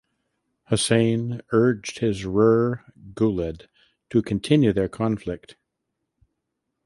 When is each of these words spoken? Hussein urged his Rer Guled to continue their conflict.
Hussein 0.69 1.43
urged 1.51 1.99
his 1.99 2.25
Rer 2.25 2.83
Guled 3.13 3.67
to 4.09 4.23
continue 4.23 4.73
their 4.73 4.89
conflict. 4.89 5.57